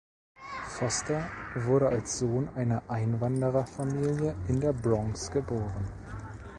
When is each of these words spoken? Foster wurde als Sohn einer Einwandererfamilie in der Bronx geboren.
Foster 0.67 1.29
wurde 1.53 1.89
als 1.89 2.17
Sohn 2.17 2.49
einer 2.55 2.81
Einwandererfamilie 2.87 4.33
in 4.47 4.59
der 4.59 4.73
Bronx 4.73 5.29
geboren. 5.29 5.91